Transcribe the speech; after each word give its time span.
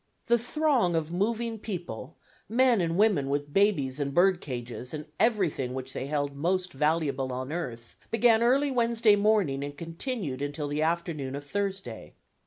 The 0.25 0.39
throng 0.39 0.95
of 0.95 1.11
moving 1.11 1.59
people, 1.59 2.17
men 2.49 2.81
and 2.81 2.97
women 2.97 3.29
with 3.29 3.53
babies 3.53 3.99
and 3.99 4.15
bird 4.15 4.41
cages, 4.41 4.95
and 4.95 5.05
everything 5.19 5.75
which 5.75 5.93
they 5.93 6.07
held 6.07 6.35
most 6.35 6.73
valuable 6.73 7.31
on 7.31 7.51
earth, 7.51 7.95
began 8.09 8.41
early 8.41 8.71
Wednesday 8.71 9.15
morning 9.15 9.63
and 9.63 9.77
continued 9.77 10.41
until 10.41 10.67
the 10.67 10.81
afternoon 10.81 11.35
of 11.35 11.45
Thursday. 11.45 12.15